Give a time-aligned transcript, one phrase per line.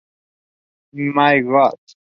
[0.93, 1.75] My God!!